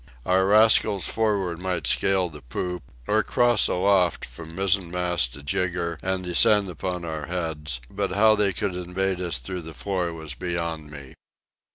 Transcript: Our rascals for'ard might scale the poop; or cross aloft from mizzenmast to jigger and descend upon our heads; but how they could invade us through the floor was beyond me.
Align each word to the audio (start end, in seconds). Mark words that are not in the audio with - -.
Our 0.25 0.47
rascals 0.47 1.07
for'ard 1.07 1.59
might 1.59 1.85
scale 1.85 2.27
the 2.27 2.41
poop; 2.41 2.81
or 3.05 3.21
cross 3.21 3.67
aloft 3.67 4.25
from 4.25 4.51
mizzenmast 4.55 5.29
to 5.33 5.43
jigger 5.43 5.99
and 6.01 6.23
descend 6.23 6.67
upon 6.71 7.05
our 7.05 7.27
heads; 7.27 7.79
but 7.87 8.13
how 8.13 8.33
they 8.33 8.51
could 8.51 8.73
invade 8.73 9.21
us 9.21 9.37
through 9.37 9.61
the 9.61 9.75
floor 9.75 10.11
was 10.11 10.33
beyond 10.33 10.89
me. 10.89 11.13